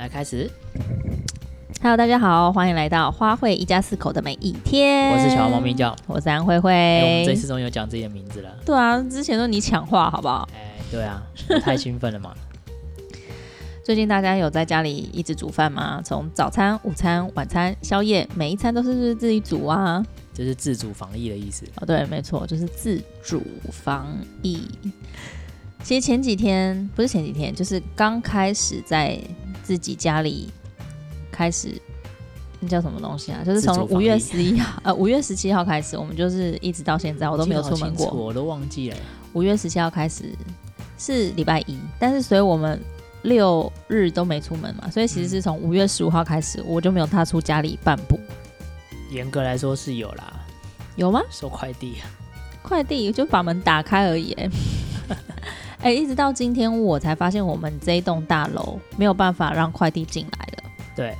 [0.00, 0.50] 来开始。
[1.82, 5.10] Hello，大家好，欢迎来到花卉一家四口的每一天。
[5.10, 6.72] 我是小猫咪叫，我是安慧慧。
[6.72, 8.48] 欸、我们这次终于有讲自己的名字了。
[8.64, 10.48] 对啊，之前都你抢话，好不好？
[10.54, 11.22] 哎、欸，对啊，
[11.60, 12.34] 太兴奋了嘛。
[13.84, 16.00] 最近大家有在家里一直煮饭吗？
[16.02, 20.02] 从早餐、午餐、晚餐、宵夜，每一餐都是自己煮啊。
[20.32, 21.66] 这是自主防疫的意思。
[21.76, 24.06] 哦，对，没错，就是自主防
[24.40, 24.66] 疫。
[25.82, 29.18] 其实前几天不是前几天，就是刚开始在
[29.70, 30.50] 自己家里。
[31.30, 31.80] 开始，
[32.58, 33.40] 那叫什么东西啊？
[33.46, 38.96] 就是从五月十一号， 呃，五月十七号开始，我们就是一直到现在，我都没有出门过，我都忘记了。
[39.32, 40.24] 五月十七号开始
[40.98, 42.78] 是礼拜一，但是所以我们
[43.22, 48.18] 六日都没出门嘛，所以其实是从五月十五号开始，我就没有踏出家里半步。
[49.10, 50.44] 严格来说是有啦，
[50.96, 51.22] 有吗？
[51.30, 51.94] 收快递，
[52.60, 54.36] 快递就把门打开而已。
[55.82, 60.70] 哎、欸，一直到今天我才发现，我们这一栋大楼没有办法让快递进来了。
[60.94, 61.16] 对。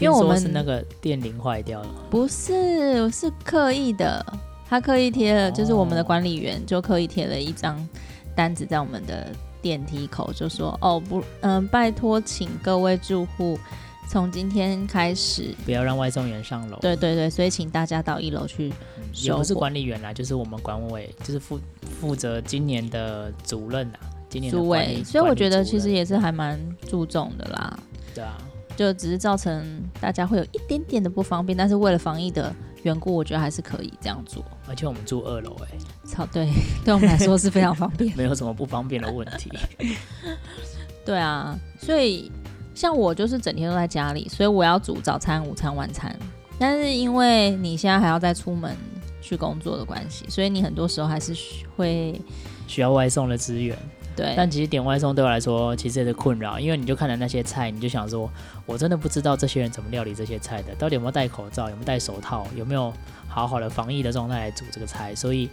[0.00, 4.24] 因为我们是那个电铃坏掉了，不是，是刻意的，
[4.68, 7.78] 他刻意贴了，就是我们的管理员就刻意贴了一张
[8.34, 9.28] 单子在我们的
[9.60, 13.56] 电梯口，就说哦不，嗯、呃，拜托，请各位住户
[14.08, 16.78] 从今天开始不要让外送员上楼。
[16.80, 19.04] 对对对，所以请大家到一楼去、嗯。
[19.14, 21.60] 也不是管理员啦，就是我们管委，就是负
[22.00, 25.02] 负责今年的主任啊，今年的主委。
[25.04, 27.78] 所以我觉得其实也是还蛮注重的啦。
[28.14, 28.36] 对啊。
[28.74, 29.62] 就只是造成
[30.00, 32.52] 大家会有一点点的不方便，但是为了防疫的
[32.84, 34.42] 缘故，我觉得还是可以这样做。
[34.66, 36.48] 而且我们住二楼，哎，操，对，
[36.82, 39.52] 对我们来说是非常方便， 没有什么不方便的问题。
[41.04, 42.32] 对啊，所以
[42.74, 46.14] 像我就是整天都在家里，所以我要煮早餐、午餐、晚餐。
[46.58, 48.76] 但是因为你现在还要再出门
[49.20, 51.34] 去工作的关系，所以你很多时候还是
[51.76, 52.20] 会
[52.66, 53.76] 需要外送的资源。
[54.14, 58.30] 对，但其实点外送对我来说其实也是困扰，因为你就看了那些菜，你就想说，
[58.66, 62.92] 我真的不知道这些人怎么料理这些菜的，到底有没有戴口罩，有没有戴手套，有没有
[63.26, 65.48] 好好的防疫的状态来煮这个菜，所以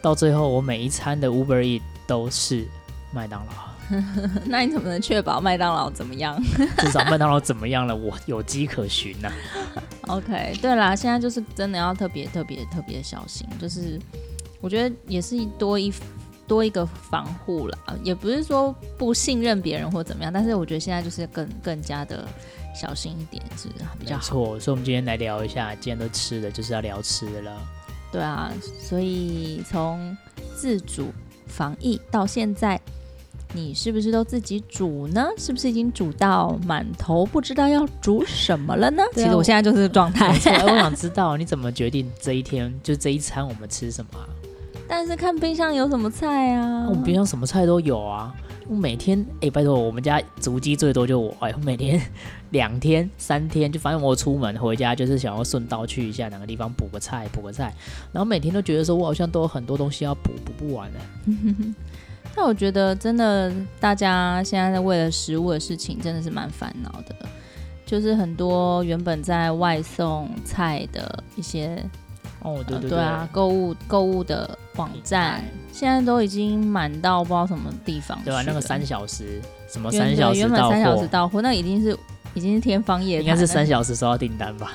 [0.00, 2.66] 到最后我每一餐的 Uber Eat 都是
[3.12, 3.52] 麦当劳。
[4.46, 6.40] 那你怎么能确保麦当劳怎么样？
[6.78, 9.28] 至少麦当劳怎么样了，我有迹可循呐、
[9.74, 9.82] 啊。
[10.16, 14.00] OK，对啦，现在就是真的要特别特别特别小心，就是
[14.60, 15.92] 我觉得也是多一。
[16.48, 22.26] 多一个防护啦，也不是说不信任别人或怎么样，但是我觉得现在就是更更加的
[22.74, 23.68] 小心一点是
[24.00, 24.22] 比较好。
[24.22, 27.52] 没错，所以我们今天来聊一下，今天都吃的，就是要聊吃的了。
[28.10, 28.50] 对啊，
[28.80, 30.16] 所以从
[30.56, 31.12] 自主
[31.46, 32.77] 防疫到现在，
[33.54, 35.26] 你是不是都自己煮呢？
[35.38, 39.02] 是不是已经煮到满头不知道要煮什么了呢？
[39.14, 40.28] 其实我现在就是状态。
[40.28, 44.28] 我想知道 你怎么决定这一天就这一餐我们吃什么啊？
[44.86, 46.86] 但是看冰箱有什么菜啊？
[46.88, 48.34] 我们冰箱什么菜都有啊。
[48.68, 51.98] 我每天哎、欸，拜托，我们家足迹最多就我哎，我每天
[52.50, 57.74] 两天三天就反正我出门回家就是想要顺道去一下哪个地方补个菜补个菜，
[58.12, 60.98] 然后每天都觉得说我好像都有很多东西要补补不完呢。
[62.38, 67.26] 但我觉得真的大家现在在为了食物的事情真的是蛮烦恼的，
[67.84, 71.82] 就是很多原本在外送菜的一些。
[72.42, 78.44] 哦，对对对，对啊，购物购物的网站现在都已经满到不知道什么地方，对吧？
[78.46, 81.98] 那个三小时什么三小时原本三小时到货，那已经是
[82.38, 84.72] 已经是天方夜谭，应该是三小时收到订单吧？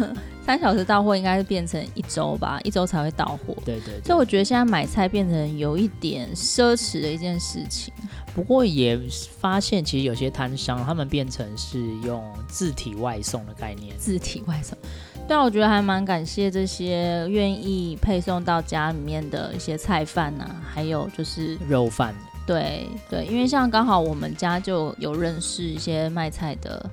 [0.44, 3.56] 三小时到货应该是变成一周吧，一周才会到货。
[3.64, 7.92] 对，对对，所以我觉得现在买菜变成有一点奢侈的一件事情。
[8.32, 8.96] 不过也
[9.40, 14.78] 发现，其实有些摊商他们变成是用自体外送的概念，自体外送。
[15.26, 22.14] 对啊，我觉得还蛮感谢这些愿意配送到家里面的一些菜饭呐、啊，还有就是肉饭。
[22.46, 26.88] 对对，因为像刚好我们家就有认识一些卖菜的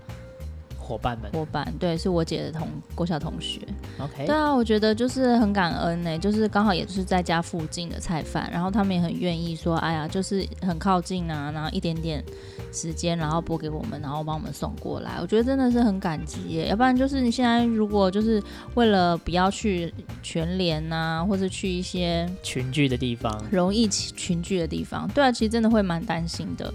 [0.93, 3.61] 伙伴们，伙伴对，是我姐的同国小同学。
[3.99, 12.23] OK，对啊，我觉得就是很感恩呢、欸，就是刚好也就是在家附近的菜贩，然后他们也很愿意说，哎呀，就是很靠近啊，然后一点点。
[12.75, 16.69] 时间，然后拨给我们，然后帮我们送过来，我觉得真的是很感激耶。
[16.69, 18.41] 要不然就是你现在如果就是
[18.73, 19.93] 为了不要去
[20.23, 26.73] 全联呐，或者去一些群聚的地方，容易群聚的地方，对啊，其实真的会蛮担心的。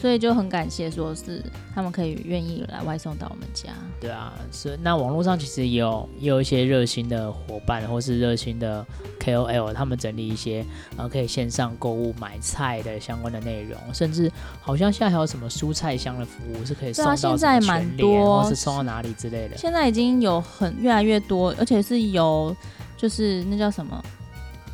[0.00, 1.42] 所以就很感谢，说是
[1.74, 3.70] 他们可以愿意来外送到我们家。
[4.00, 8.84] 对啊，是那网络上其实也有也有一些热心的伙伴，或是热心的
[9.18, 10.62] KOL，他们整理一些
[10.96, 14.30] 呃可以线上购物买菜的相关的内容，甚至
[14.60, 19.56] 好像现在还有什么蔬菜箱的服务是可以送到现在蛮多，或是送到哪里之类的。
[19.56, 22.54] 现在已经有很越来越多，而且是有
[22.96, 24.04] 就是那叫什么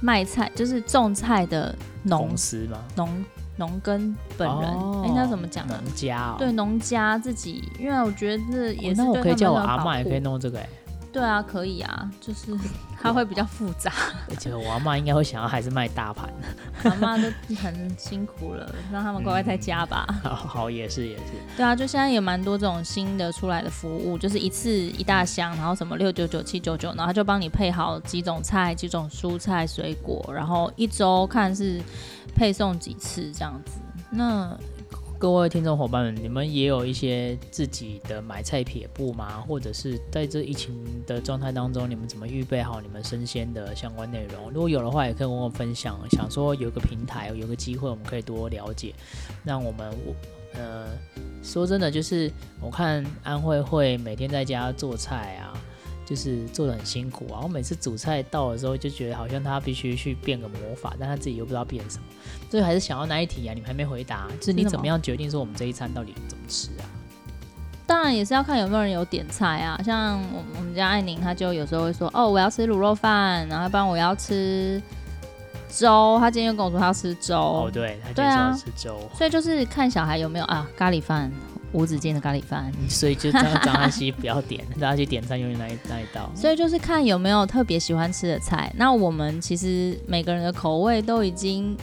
[0.00, 2.82] 卖菜，就是种菜的农公司吗？
[2.97, 3.25] 农
[3.60, 5.78] 农耕本人，哎、哦，欸，那怎么讲呢？
[5.84, 10.68] 农家、哦，对，农家自己，因为我觉得这也是、哦、那我可以叫我阿嬷嬷也可以弄这个哎。
[11.12, 12.56] 对啊，可以啊，就是
[13.00, 13.92] 它会比较复杂。
[14.28, 16.28] 而且我阿妈应该会想要还是卖大盘。
[16.84, 17.24] 阿妈都
[17.56, 20.06] 很辛苦了，让他们乖乖在家吧。
[20.08, 21.32] 嗯、 好，好，也是也是。
[21.56, 31.80] 对啊，就现在也蛮多这种新的出来的服务，就是一次一大箱，然后什么六九九、七九九，然后他就帮你配好几种菜、几种蔬菜、水果，然后一周看是
[32.34, 33.80] 配送几次这样子。
[34.10, 34.56] 那。
[35.20, 39.44] 各位听众伙伴们，你们也有一些自己的买菜撇步吗？
[39.46, 44.50] 或者是在这疫情的状态当中，你们怎么预备好你们生鲜的相关内容？
[44.50, 46.00] 如果有的话，也可以跟我分享。
[46.12, 48.94] 想说有个平台，有个机会，我们可以多了解。
[49.44, 49.94] 让我们，
[50.55, 50.87] 呃，
[51.43, 55.52] 说真的，就是我看安慧慧每天在家做菜啊。
[56.10, 57.38] 就是做的很辛苦啊！
[57.40, 62.04] 我每次煮菜到的时候，就觉得好像他必须去变个魔法，但他自己又不知道变什么。
[62.50, 66.84] 所以还是想要那一题啊，你们还没回答，就是你怎么样决定说我们这一餐到底怎么吃啊？
[67.86, 69.80] 当然也是要看有没有人有点菜啊。
[69.84, 74.82] 像我我们家艾宁，他就有时候会说：“哦，我要吃卤肉饭，然后不然我要吃
[75.68, 77.36] 粥。”他今天又跟我说他要吃粥。
[77.36, 78.98] 哦，对，他今天说要吃粥。
[79.14, 81.30] 所以就是看小孩有没有啊，咖喱饭。
[81.72, 86.31] 无止境的咖喱饭，所以就张张安熙不要点， 大家去点餐用那一那一道。
[86.34, 88.72] 所以就是看有没有特别喜欢吃的菜。
[88.76, 91.76] 那我们其实每个人的口味都已经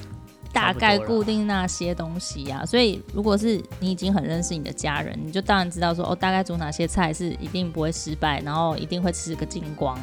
[0.51, 2.65] 大概固定那些东西呀、啊。
[2.65, 9.97] 所以如果是你已经很认识你的家人，你就当然知道说哦，大概煮哪些菜是一定不会失败，然后一定会吃个精光。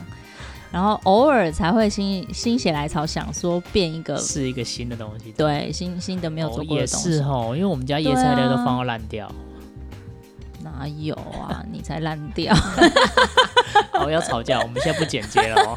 [0.72, 5.30] 然后偶尔才会心心血来潮想说变一个，是一个新的东西。
[5.36, 7.08] 对，新新的没有做过的东西。
[7.08, 9.30] 哦、也是哦，因为我们家叶菜类都放到烂掉。
[10.64, 11.62] 哪有啊！
[11.70, 12.54] 你才烂掉！
[13.92, 15.74] 好， 要吵架，我们现在不剪接了哦。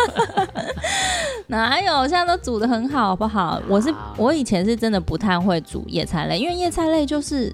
[1.48, 2.08] 哪有？
[2.08, 3.62] 现在都煮的很好，好不好？
[3.68, 7.54] 我是我以前是真的不太会煮叶菜类，因为叶菜类就是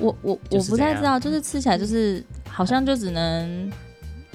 [0.00, 3.70] 我我我不太知道，就是吃起来就是好像就只能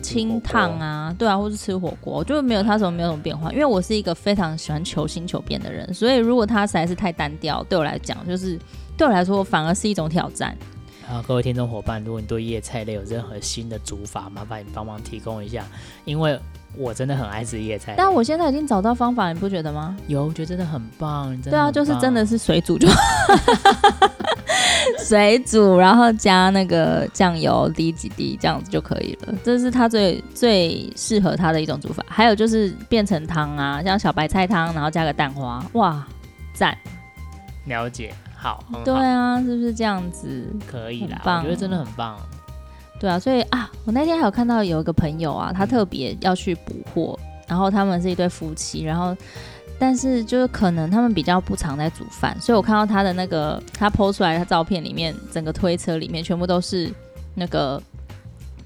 [0.01, 3.51] 清烫啊，对啊，或是吃火锅，就没有它什么没有什么变化。
[3.51, 8.59] 因为我是一个非常喜欢求新求变的人，所以如果它实在是太单调，对我来讲就是
[8.97, 10.55] 对我来说反而是一种挑战。
[11.09, 15.65] 啊，各位听众伙伴，如果你对叶菜类有任何新的煮法，麻烦你帮忙提供一下，
[16.05, 16.39] 因为
[16.75, 17.93] 我真的很爱吃叶菜。
[17.97, 19.95] 但我现在已经找到方法，你不觉得吗？
[20.07, 21.27] 有，我觉得真的很棒。
[21.27, 22.87] 很棒对啊，就是真的是水煮就，
[25.05, 29.35] 水煮，然后加那个酱油滴几滴，这样子就可以了。
[29.43, 32.03] 这是它最最适合它的一种煮法。
[32.07, 36.07] 还有就是变成汤啊，像小白菜汤，然后加个蛋花，哇，
[36.53, 36.75] 赞！
[37.65, 38.13] 了解。
[38.43, 40.45] 好，好，对啊，是不是这样子？
[40.69, 42.19] 可以啦，我觉得真的很棒。
[42.99, 47.17] 对啊，所以啊，我那天还有看到有一个朋友啊，他特别要去补货，
[47.47, 49.15] 然后他们是一对夫妻，然后
[49.79, 56.93] 但是就是可能他们比较不常在煮饭，所以我看到他的那个他 PO 出来的照片里面，整个推车里面全部都是
[57.35, 57.81] 那个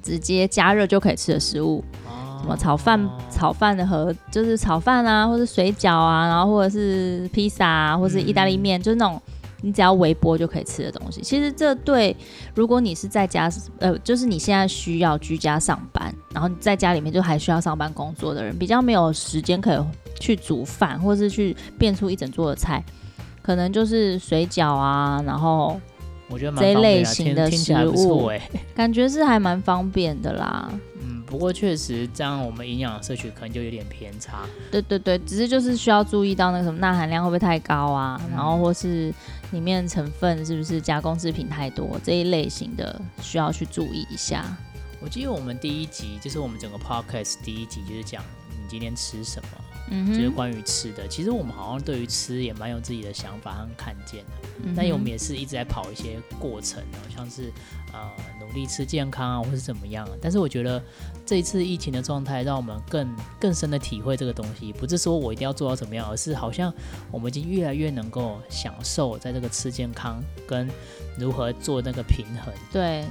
[0.01, 9.21] 直接加热就可以吃的食物，哦、什么炒饭、炒饭的盒，就是炒饭啊，或是水饺啊，然后或者是披萨啊，或是意大利面，嗯、就是那种。
[9.61, 12.15] 你只要微波就可以吃的东西，其实这对
[12.53, 13.49] 如果你是在家，
[13.79, 19.79] 呃，就是你现在需要居家上班，然后你在家里面就还需要上班工作的人，比较没有时间可以
[20.19, 22.83] 去煮饭，或是去变出一整桌的菜，
[23.41, 25.79] 可能就是水饺啊，然后
[26.29, 28.29] 我觉得这一类型的食物，
[28.75, 30.69] 感觉是还蛮方便的啦。
[31.27, 34.47] 不过确实，这样我们营养摄取可能就有点偏差。
[34.71, 39.13] 对对对，只是就是需要注意到那个什么钠含量会不会太高啊，嗯、然后或是
[39.51, 44.43] 里面成分是不是加工制品太多这一类型的，需要去注意一下。
[44.99, 49.49] 我记得我们第一集就是我们整个 podcast 第一集就是讲你今天吃什么。
[49.89, 54.49] 嗯，就是关于吃的，其实我们好像对于吃也蛮有自己的想法和看见的。
[54.63, 56.83] 嗯，但我们也是一直在跑一些过程，
[57.15, 57.53] 像是
[57.99, 60.07] 呃努力吃健康啊，或是怎么样。
[60.21, 60.81] 但是我觉得
[61.25, 66.73] 这一次疫情的状态，让我们更更深的体会这个东西，不是说我一定要做到怎么样，而是好像
[67.11, 70.69] 我们已经越来越能够享受在这个吃健康跟
[71.17, 72.53] 如何做那个平衡。
[72.71, 73.05] 对，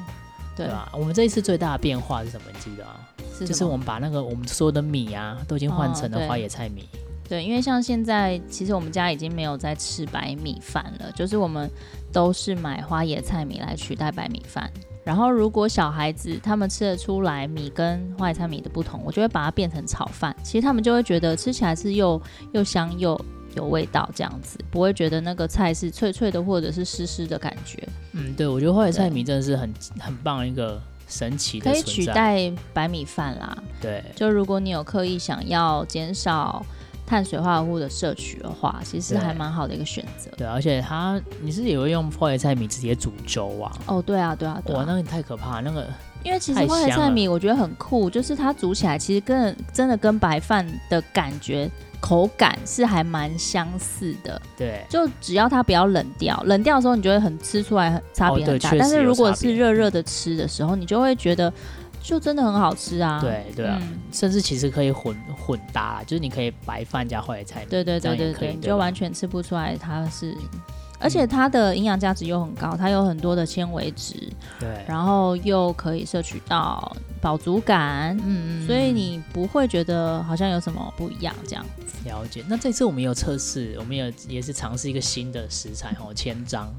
[0.57, 0.91] 对，吧？
[0.93, 2.47] 我们这一次最大的变化是什么？
[2.53, 3.01] 你记得啊？
[3.39, 6.89] 是就是我们把那个我们所有的米啊，都已经换成了花野菜米。
[6.93, 7.45] 哦对。
[7.45, 11.71] 因为像现在，其实我们家已经没有在吃白米饭了，就是我们
[12.13, 14.71] 都是买花椰菜米来取代白米饭。
[15.05, 20.35] 然后，如果小孩子他们吃得出来米跟花椰菜米的不同，我就会把它变成炒饭。
[20.43, 22.21] 其实他们就会觉得吃起来是又
[22.53, 23.19] 又香又
[23.55, 27.89] 有味道，这样子不会觉得那个菜是脆脆的或者是湿湿的感觉。
[28.13, 30.81] 嗯，对，我觉得花椰菜米真的是很很棒一个。
[31.09, 33.57] 神奇的可以取代白米饭啦。
[33.81, 36.67] 对，就如果你有刻意想要减少
[37.07, 40.31] 碳水化合物的摄取的话，其实还蛮好的一个选择。
[40.37, 43.73] 对，而且它你是也会用花椰菜米直接煮粥啊？
[43.87, 44.81] 哦，对啊，对啊，对啊。
[44.81, 45.87] 哇，那个太可怕，那个。
[46.25, 51.71] 因为其实花椰菜米我觉得很酷，就是它煮起来其实跟真的跟白饭的感觉
[52.01, 54.43] 口感是还蛮相似的。
[54.57, 58.71] 对，就只要它不要冷掉，冷掉的时候你就会很吃出来很差别很大。
[58.71, 61.53] 哦、但是如果是热热的吃的时候，你就会觉得
[62.07, 63.21] 就真的很好吃啊。
[63.21, 70.33] 对对啊、嗯，甚至其实可以混混搭，就是你可以白饭加坏菜对对对对，你就完全吃不出来它是。
[70.99, 74.15] 而且它的营养价值又很高，它有很多的纤维质，
[74.59, 81.63] 对，然后又可以摄取到饱足感，嗯，所以你不会觉得好像有什么不一样这样。
[82.05, 82.43] 了解。
[82.49, 86.73] 那这次我们有测试，我们有也是尝试一个新的食材哦，千张。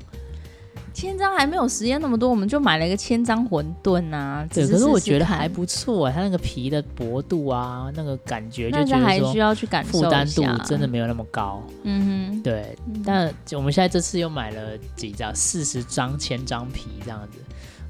[0.98, 4.44] 千张还没有实验那么多，我们就买了一个千张馄饨啊。
[4.52, 11.64] 对，可是我觉得还不错啊，它那个皮的薄度啊，那个感觉就觉得还需要去感受一下，负担度真的没有那么高。
[11.84, 12.76] 嗯哼，对。
[13.06, 17.38] 但我们现在这次又买了几张，四十张千张皮这样子，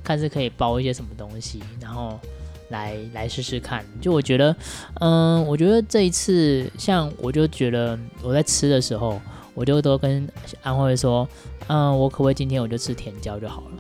[0.04, 2.20] 看是可以包一些什么东西，然后
[2.72, 3.86] 来来试试看。
[4.02, 4.54] 就我觉得，
[5.00, 9.18] 嗯，我觉得这一次，像我就觉得我在吃的时候。
[9.58, 10.30] 我就都跟
[10.62, 11.28] 安慧说，
[11.66, 13.72] 嗯，我可不可以今天我就吃甜椒就好了？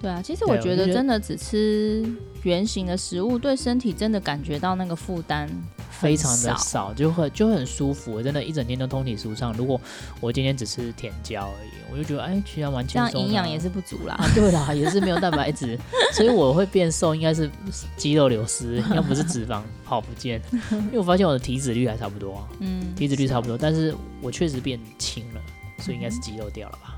[0.00, 2.02] 对啊，其实我觉得真的只吃
[2.42, 5.46] 圆形的食物，对身体真的感觉到那个负担
[5.90, 9.52] 非常的少，就很就很舒服，真的，一整天都通体舒畅。
[9.52, 9.78] 如果
[10.18, 14.14] 我今天只吃甜椒而已，我就觉得哎，其实完全这样营养也是不足啦。
[14.14, 15.78] 啊，对啦，也是没有蛋白质，
[16.16, 17.50] 所以我会变瘦，应该是
[17.98, 20.40] 肌肉流失，要不是脂肪跑不见。
[20.70, 25.40] 因为我发现我的体脂率还差不多，嗯，体脂率差不多，但是我确实变轻了，
[25.78, 26.96] 所以应该是肌肉掉了吧？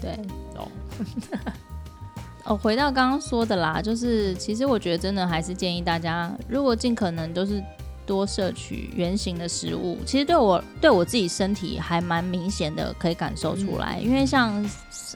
[0.00, 0.18] 对，
[0.56, 0.68] 哦，
[2.44, 7.62] 哦，回到刚刚说的啦，就是其实我觉得真的还是建议大家，如果尽可能都是
[8.06, 13.98] 多摄取圆形的食物，其实对我对我自己身体还蛮明显的，可以感受出来。
[14.00, 14.62] 嗯、因为像，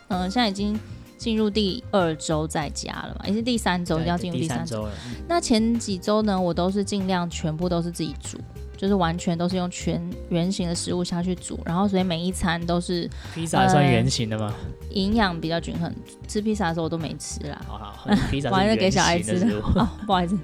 [0.09, 0.79] 嗯、呃，现在已经
[1.17, 4.91] 进入第二周在家了嘛，也是第三周要进入第三周了。
[5.27, 8.39] 那前几周呢，我都是尽量全部都是自己煮。
[8.83, 13.09] 就是完全都是用全圆形的食物下去煮，然后所以每一餐都是。
[13.33, 14.53] 披萨算圆形的吗？
[14.91, 15.95] 营、呃、养比较均衡。
[16.27, 17.61] 吃披萨的时候我都没吃啦。
[17.65, 19.47] 好好，披萨 是给小孩吃的。
[19.77, 20.37] 哦，不好意思，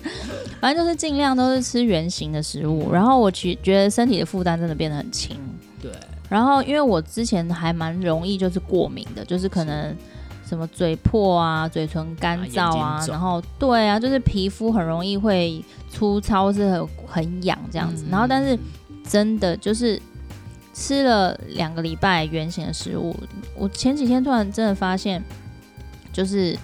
[0.60, 2.92] 反正就是尽量都是吃圆形的食物。
[2.92, 5.36] 然后我其觉得身体的负担真的变得很轻。
[5.82, 5.90] 对。
[6.28, 9.96] 然后因为我之前还蛮容易就是过敏的，就是可能。
[10.48, 18.04] 什么嘴破啊，嘴唇干燥啊，啊然后对啊，就是皮肤很容易会粗糙，是很很痒这样子。
[18.06, 18.58] 嗯、然后但是
[19.06, 20.00] 真的就是
[20.72, 23.14] 吃了两个礼拜圆形的食物，
[23.54, 25.22] 我前几天突然真的发现，
[26.12, 26.56] 就是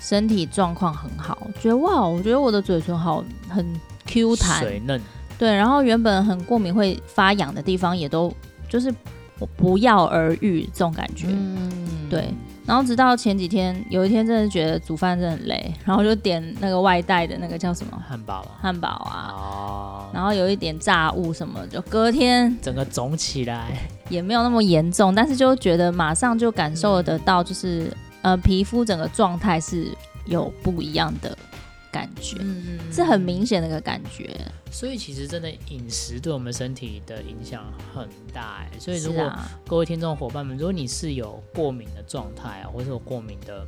[0.00, 3.64] 身体状况很好，觉得哇，我觉得我的嘴唇好很
[4.06, 5.00] Q 弹，水嫩。
[5.38, 8.32] 对，然后原本很过敏会发痒的地方也都
[8.68, 8.92] 就是
[9.38, 12.34] 我不药而愈这种感觉，嗯，对。
[12.68, 17.98] 然后直到前几天，有一天真的觉得煮饭真的很累，然后就点那个外带的那个叫什么？
[18.06, 23.68] 汉堡，汉堡啊，哦，然后有一点炸物什么，就隔天整个肿起来，
[24.10, 27.84] 也没有那么严重，但是就觉得马上就感受得到，就是、
[28.20, 29.88] 嗯、呃皮肤整个状态是
[30.26, 31.34] 有不一样的。
[31.90, 34.36] 感觉，嗯，是很明显的一个感觉。
[34.70, 38.78] 所以其实真的饮食对我们身体的影响很大哎。
[38.78, 39.32] 所以如果
[39.66, 43.66] 各位听众伙伴们，如果你是有过敏的状态啊，或者有过敏的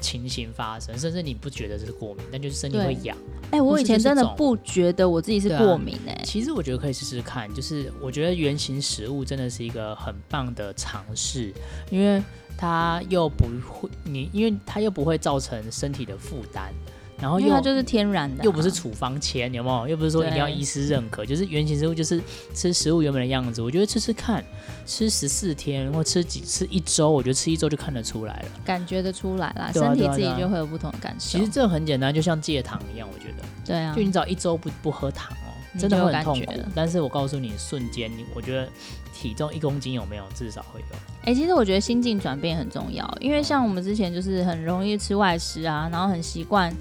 [0.00, 3.16] 情形发生，甚至你不觉得这是过敏，但就是身体会痒。
[3.50, 6.22] 哎、欸，我以前真的不觉得我自己是过敏哎、啊。
[6.24, 11.52] 其实我觉得可以试试看，就是我觉得原型食物真的是一个很棒的尝试，
[11.90, 12.22] 因为
[12.56, 16.72] 它又不会你，因为它又不会造成身体的负担。
[17.22, 19.86] 然后又它就是天然的、啊，又不是处方签，有没有？
[19.86, 22.20] 又不是说一定要医师认可，就是原型食物，就是
[22.52, 23.62] 吃食物原本的样子。
[23.62, 24.44] 我觉得吃吃看，
[24.84, 31.38] 吃十四天或吃几吃一周，我觉得吃一周就看得出来了，感觉得出来啦，身体自己就会有不同的感受。
[31.38, 33.44] 其实这很简单，就像戒糖一样，我觉得。
[33.64, 33.94] 对啊。
[33.94, 36.52] 就你只要一周不不喝糖哦，真的会很痛苦。
[36.74, 38.68] 但是我告诉你，瞬间你，我觉得。
[39.12, 40.24] 体重一公斤有没有？
[40.34, 40.96] 至少会有。
[41.22, 46.74] 哎、欸，其实我觉得心境转变很重要，因为像我们之前就是很容易吃外食啊，然后很习惯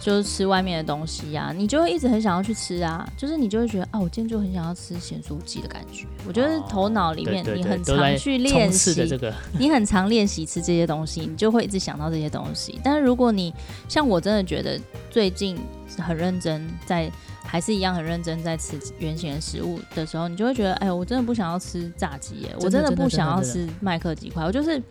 [0.00, 6.06] 就是吃外面的东西啊，你就会一直很想要去吃啊，就是你就会觉得啊，我今天就很想要吃咸酥鸡的感觉。
[6.26, 12.78] 我觉得头脑里面你很常去练习这个，你很常练习吃这些东西，你就会一直想到这些东西。
[12.84, 13.52] 但是如果你
[13.88, 14.78] 像我真的觉得
[15.10, 15.58] 最近
[15.98, 17.10] 很认真在。
[17.50, 24.82] 还是一样很认真在吃原型的食物的时候，你就会觉得，哎，我真的不想要吃炸鸡耶，我真的不想要吃麦克鸡块，我就是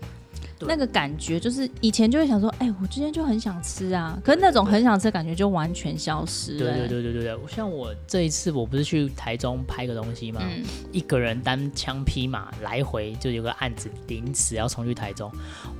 [0.62, 6.60] 那个感觉就是以前就会想说，哎、欸，我今天就很想吃啊，可是那种很想吃的感觉就完全消失了。
[6.60, 10.42] 对对对对对对，像我这一次我不是去台中拍个东西嘛？
[10.44, 15.32] 嗯、一个人单枪匹马来回就有个案子临时要冲去台中，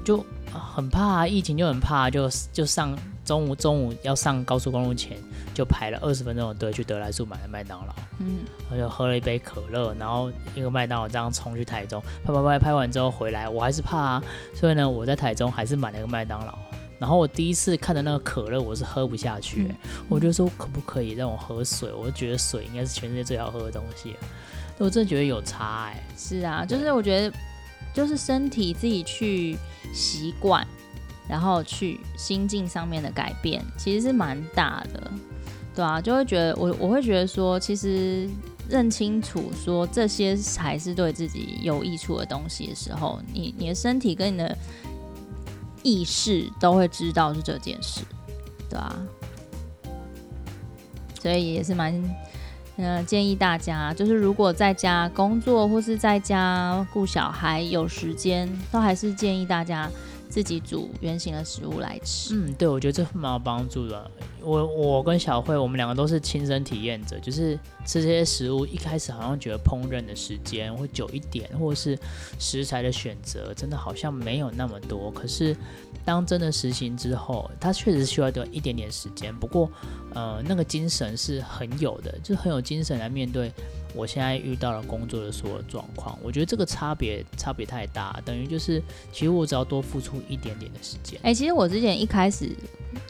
[0.06, 2.96] 就很怕、啊，疫情就很怕，就就上
[3.28, 5.18] 中午中午要上高速公路前
[5.54, 8.38] 就排了二十分钟的队去德来速买了麦当劳，嗯，
[8.72, 14.24] 我就喝了一杯可乐，然后一个麦当劳这样冲去台中，拍拍拍拍完之后回来，我还是怕啊。
[14.56, 16.58] 所以呢，我在台中还是买了一个麦当劳。
[16.98, 21.92] 然后我第一次看的那个可乐，我是喝不下去、欸，嗯、我就说可不可以让我喝水？
[21.92, 24.16] 我就觉得水应该是全世界最好喝的东西。
[24.78, 26.04] 我真的觉得有差哎、欸。
[26.18, 27.38] 是啊，就是我觉得，
[27.94, 29.58] 就是身体自己去
[29.94, 30.66] 习惯，
[31.30, 35.12] 然后去心境上面的改变，其实是蛮大的，
[35.76, 38.30] 对啊，就会觉得我我会觉得说，其实。
[38.70, 44.58] 认清楚说这些才是对自己有益处的东西的时候，你你的身体跟你的
[45.84, 48.02] 意识都会知道是这件事，
[48.70, 48.94] 对啊，
[51.22, 51.94] 所以也是蛮
[52.76, 59.90] 嗯、建议大家，就是如果在家工作或是在家顾小孩有时间，都还是建议大家。
[60.30, 64.12] 自己煮原型的食物来吃，嗯，对，我觉得这蛮有帮助的。
[64.42, 71.98] 我我跟小慧，我们两个都是亲身体验者，就是吃这些食物，一开始好像觉得烹饪的时间会久一点，或者是
[72.40, 75.12] 食材的选择真的好像没有那么多。
[75.12, 75.56] 可是
[76.06, 79.36] 当真的实行之后，它确实需要一点点时间。
[79.36, 79.70] 不过，
[80.14, 83.52] 呃，那个精神是很有的，就很有精神来面对。
[83.98, 88.80] 我现在遇到了工作的所有状况，我觉得这个差别差别太大，等于就是
[89.12, 91.20] 其实我只要多付出一点点的时间。
[91.24, 92.56] 哎、欸，其实我之前一开始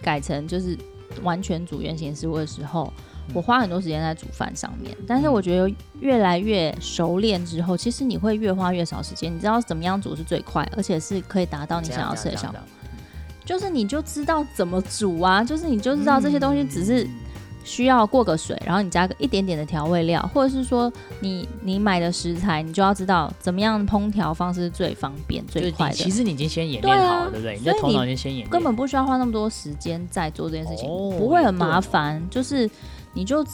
[0.01, 0.77] 改成就是
[1.21, 2.91] 完全煮原型食物的时候，
[3.27, 9.33] 嗯、我花很多时间在煮饭上面，但是我觉得越来越熟练之后，其实你会越花越少时间。
[9.33, 12.61] 你知道怎么样煮是最快，而且是可以达到你想要吃的效果，
[13.43, 17.05] 就是你就知道怎么煮啊，就是你就知道这些东西只是。
[17.67, 25.95] 需要过个水，然后你加个一点点的调味料，或者是说你你买的食材，你就要知道怎么样烹调方式是最方便最快的。
[25.95, 27.57] 其实你已经先演练好了，对，啊、对不对？
[27.57, 32.25] 你在头脑已经先演练，根本不需要花那么多时间在做这件事情，哦、不会很麻烦。
[32.29, 32.69] 就是
[33.13, 33.45] 你就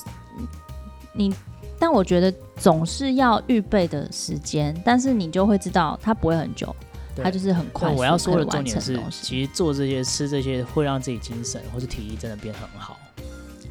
[1.14, 1.34] 你，
[1.80, 6.74] 但我觉得总是要预备的时间，但是你就会知道它不会很久，
[7.16, 7.90] 对它就是很快。
[7.90, 13.00] 我要说的重点是，其实做这些吃这些会让自己精神或是体力真的变很好。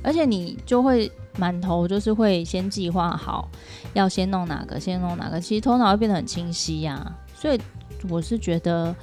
[0.02, 3.48] 而且你就会满头就是会先计划好，
[3.94, 7.18] 要先弄哪个，先弄哪个，其实头脑会变得很清晰呀、啊。
[7.34, 7.60] 所以
[8.08, 8.94] 我是觉得，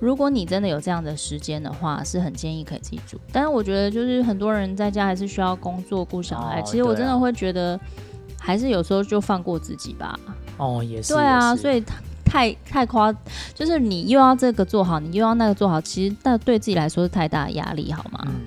[0.00, 3.18] 如果你真的有这样的时间的话，是很建议可以自己煮。
[3.32, 7.78] 但是我觉得，就是很多人在家还是需要工作顾小孩，哦、其实我真的会觉得，
[8.38, 10.18] 还是有时候就放过自己吧。
[10.56, 11.14] 哦，也是。
[11.14, 11.82] 对啊，所以
[12.24, 13.12] 太太夸，
[13.54, 18.20] 就是你又要这个做好，你又要那个做好，其实那对自己来说是太大的压力，好吗？
[18.26, 18.40] 嗯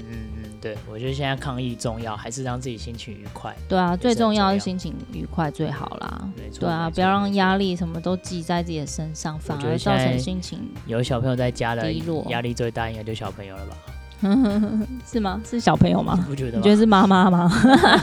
[0.64, 3.54] 对，我觉得现在抗疫重要，还是让自己心情愉快。
[3.68, 6.26] 对啊，最重要是心情愉快最好啦。
[6.38, 6.62] 没错。
[6.62, 10.60] 对啊，不要让压力什么都记在自己的身上，反而造成心情。
[10.88, 11.92] 有小朋友在家的
[12.30, 13.76] 压力最大，应该就小朋友了吧？
[15.06, 15.42] 是吗？
[15.46, 16.16] 是小朋友吗？
[16.26, 16.56] 不觉得？
[16.56, 17.52] 你觉得是妈妈吗？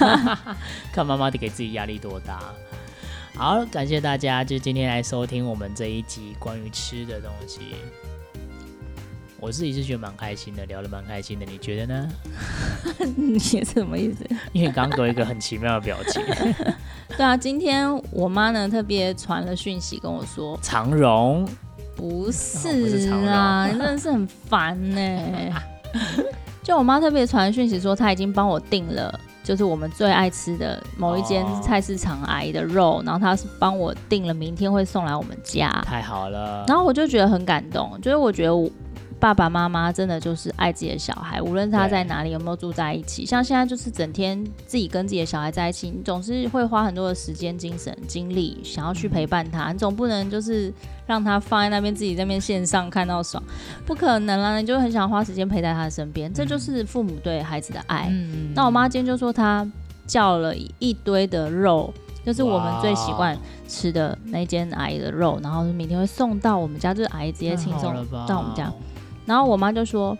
[0.93, 2.41] 看妈妈得给自己压力多大。
[3.35, 7.61] 好，感谢大家，就今天来收听我们这一集关于吃的东西。
[9.41, 12.09] 我自己是觉得蛮开心的，聊得蛮开心的，你觉得呢？
[13.17, 14.25] 你是什么意思？
[14.53, 16.23] 因为刚刚给我一个很奇妙的表情。
[17.17, 21.49] 对啊，今天我妈呢特别传了讯息跟我说，长荣
[21.97, 25.55] 不是啊，你真的是很烦呢。
[26.63, 35.71] 就我妈特别传讯息说，她已经帮我订了，就是我们最爱吃的某一间菜市场阿姨的肉，哦、然后她是帮我订了，明天会送来我们家。
[35.87, 36.67] 太好了。
[36.69, 38.71] 然后我就觉得很感动，就是我觉得我。
[39.21, 43.27] 爸爸妈妈真的就是爱自己的小孩，无论他在哪里，有没有住在一起。
[43.27, 49.71] 像现在就是整天自己跟自己的小孩在一起，你总是会花很多的时间、精神、精力，想要去陪伴他。
[49.73, 50.73] 你总不能就是
[51.07, 53.43] 让他放在那边，自己在那边线上看到爽，
[53.85, 54.59] 不可能啦！
[54.59, 58.09] 你就很想花时间陪在他的身边，这就是父母对孩子的爱。
[58.11, 59.71] 嗯、那我妈今天就说，她
[60.07, 61.93] 叫了一堆的肉，
[62.25, 63.37] 就是我们最习惯
[63.69, 67.95] 吃的那间阿姨的肉，然后明天会送到我们家，就是阿姨直接亲送
[68.27, 68.73] 到我们家。
[69.27, 70.17] 然后我妈就说：“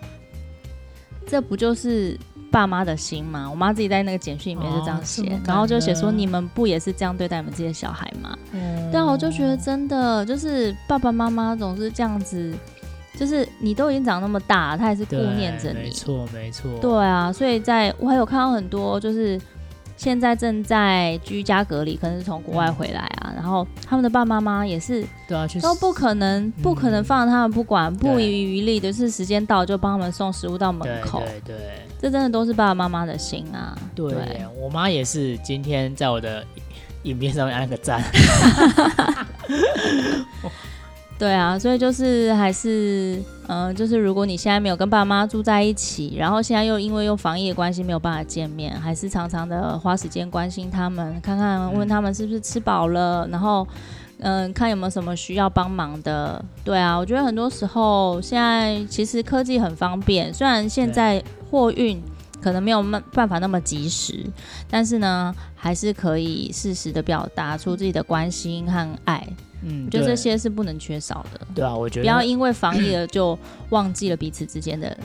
[1.27, 2.17] 这不就是
[2.51, 12.53] 爸妈的心吗？”我妈自己在那个简讯里面就这样写，哦、然后就写说：“你们不也是这样对待你们自己的小孩吗？”嗯，但我就觉得真的就是爸爸妈妈总是这样子，
[13.17, 15.79] 就是你都已经长那么大，他还是顾念着你。
[15.79, 16.71] 没错，没错。
[16.79, 19.39] 对啊，所以在我还有看到很多就是
[20.01, 33.77] 现在正在居家隔离，可能是从国外回来啊，嗯、然后他们的爸爸妈妈也是，对啊，都不可能，嗯、不可能放他们不管，不遗余力的是时间到就帮他们送食物到门口，对对，对，这真的都是爸爸妈妈的心啊。
[33.93, 34.41] 对，对。
[34.59, 36.43] 我妈也是，今天在我的
[37.03, 38.03] 影片上面按个赞。
[41.21, 53.67] 对啊，所以就是还是，嗯、就是如果你现在没有跟爸妈住在一起，然后现在又因为又防疫的关系没有办法见面，还是常常的花时间关心他们，看看问他们是不是吃饱了，然后，
[54.21, 56.43] 嗯、看有没有什么需要帮忙的。
[56.63, 62.01] 对啊，我觉得很多时候现在其实科技很方便，虽然现在货运
[62.41, 64.25] 可能没有办办法那么及时，
[64.71, 69.23] 但是呢，还是可以适时的表达出自己的关心和爱。
[69.61, 71.47] 嗯，就这些是不能缺少的。
[71.53, 73.37] 对啊，我觉得不要因为防疫了就
[73.69, 74.97] 忘记了彼此之间的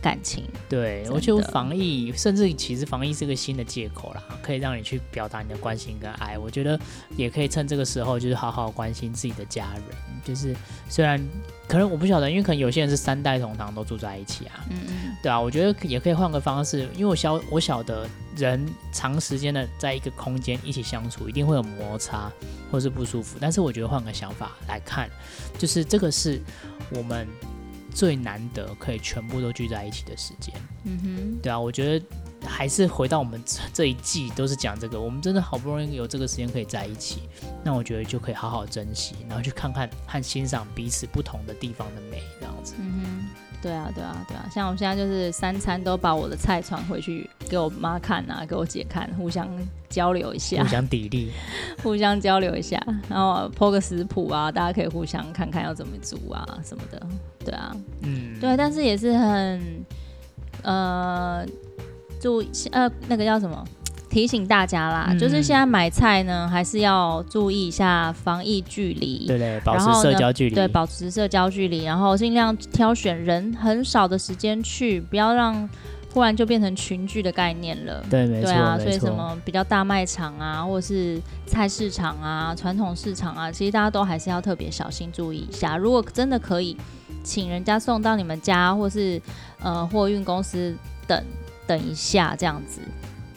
[0.00, 0.44] 感情。
[0.68, 6.38] 对，我觉得防疫，甚至其实防疫是个新的借口啦，可以让你去表达你的关心跟爱。
[6.38, 6.78] 我觉得
[7.16, 9.82] 也可以趁这个时候，就是好好关心自己的家人。
[10.22, 10.54] 就是
[10.88, 11.18] 虽然
[11.66, 14.64] 可能我不晓得，因为可能有些人是三代同堂都住在一起啊。
[14.70, 15.16] 嗯嗯。
[15.22, 22.30] 对啊，我觉得也可以换个方式，因为我晓我晓得人长时间的在一个空间一起相处，一定会有摩擦。
[22.70, 25.10] 或是不舒服，但是我觉得换个想法来看，
[25.58, 26.40] 就是这个是
[26.90, 27.26] 我们
[27.90, 30.54] 最难得可以全部都聚在一起的时间。
[30.84, 32.06] 嗯哼，对啊，我觉得
[32.44, 37.22] 还是回到我们这一季都是讲这个，我们真的好不容易有这个时间可以在一起，
[37.64, 42.74] 那我觉得就可以好好珍惜，然后去看看和欣赏彼此不同的地方的美，这样子。
[42.78, 43.28] 嗯哼。
[43.62, 49.46] 对啊，对啊，对啊，像我们现在就是三餐都把我的菜传回去给我妈看啊，给我姐看，互相
[49.90, 51.28] 交流一下，互相砥砺，
[51.82, 57.06] 互相交流一下，然后 po 个食谱啊，大家可以互相看看要怎么煮啊什么的，
[57.44, 59.84] 对啊，嗯，对，但是也是很
[60.62, 61.44] 呃，
[62.20, 63.64] 注意呃那个叫什么？
[64.10, 75.68] 提醒大家啦，嗯、就是现在买菜呢，还是要注意一下防疫距离，对对，保持社交距离，对，保持社交距离，然后尽量挑选人很少的时间去，不要让
[76.12, 78.04] 忽然就变成群聚的概念了。
[78.10, 85.76] 对，没错，对啊，所以什么比较大卖场啊，或者是菜市场啊、传统市场啊，其实大家都还是要特别小心注意一下。
[85.76, 86.76] 如果真的可以，
[87.22, 89.22] 请人家送到你们家，或是
[89.62, 90.74] 呃货运公司
[91.06, 91.24] 等
[91.70, 92.80] 等一下这样子。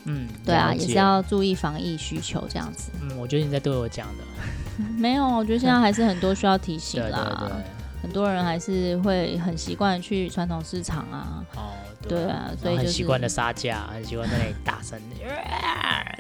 [0.06, 2.90] 嗯，对啊，也是要注意防疫需求这样子。
[3.00, 4.24] 嗯，我觉得你在对我讲的。
[4.98, 7.38] 没有，我觉得现在还是很多需要提醒啦。
[7.40, 7.64] 对对对，
[8.02, 11.46] 很多人还是会很习惯去传统市场啊。
[11.56, 11.74] 哦。
[12.10, 15.00] 对啊，所以就习惯的杀价，很习惯在那里大声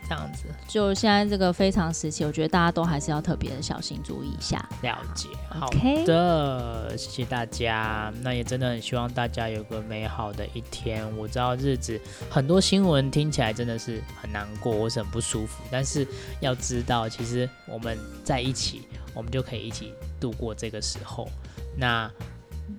[0.07, 0.45] 这样子。
[0.67, 4.67] 就现在这个非常时期，我觉得大家都还是要特别的小心注意一下。
[4.81, 5.67] 了解，好
[6.05, 8.13] 的，谢谢大家。
[8.21, 11.05] 那也真的很希望大家有个美好的一天。
[11.17, 15.63] 我知道日子很多新闻听起来真的是很难过，或是很不舒服。
[15.71, 16.07] 但是
[16.39, 18.81] 要知道，其实我们在一起，
[19.13, 21.29] 我们就可以一起度过这个时候。
[21.75, 22.09] 那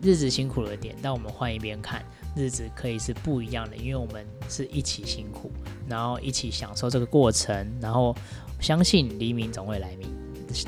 [0.03, 2.05] 日子辛苦了点，但我们换一边看。
[2.35, 5.51] 日子可以是不一样的，因为我们是一起辛苦，
[5.89, 8.15] 然后一起享受这个过程，然后
[8.61, 10.09] 相信黎明总会来临，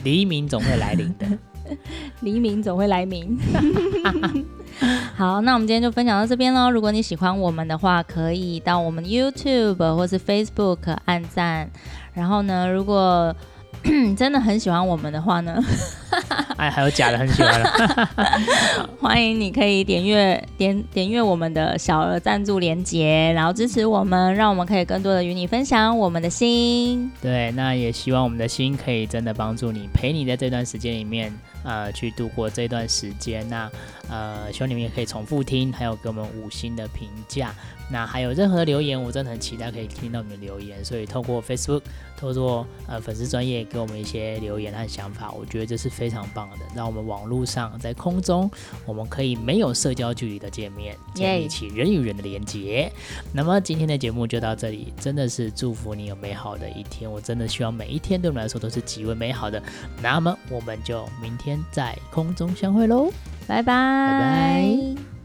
[0.04, 1.26] 黎明总会来临的，
[2.20, 3.38] 黎明总会来临。
[5.16, 6.70] 好，那我们今天就分享到这边喽。
[6.70, 11.70] 如果你喜欢我们的话，可以到我们 YouTube 或是 Facebook 按赞。
[12.12, 13.34] 然后呢，如果
[14.16, 15.62] 真的很喜欢我们的话呢，
[16.56, 18.08] 哎，还有假的很喜欢了，
[19.00, 27.10] 欢迎你可以点阅点点阅我们的小额赞助连接，然后支持我们，让我们可以更多的与你分享我们的心。
[27.22, 31.32] 对，那也希望我们的心可以真的帮助你，陪你在这段时间里面。
[31.68, 33.68] 呃，去度过这段时间，那
[34.08, 37.52] 呃，希望你们也可以重复听，还有给我们五星的评价。
[37.90, 40.84] 那还有任何留言，我真的很期待可以听到你们留言。
[40.84, 41.82] 所以透过 Facebook，
[42.16, 46.56] 透过呃粉丝专业给我们一些留言和想法，我觉得这是非常棒的。
[46.74, 48.50] 让我们网络上在空中，
[48.84, 52.90] 我们可以没有社交距离的见面，建立起人与人的连接。
[53.32, 57.10] 那么今天的节目就到这里，真的是祝福你有美好的一天。
[57.10, 59.62] 我真的希望每一天对我们来说都是极为美好的。
[60.02, 61.56] 那么我们就明天。
[61.72, 63.12] 在空中相会喽，
[63.46, 65.15] 拜拜，拜拜。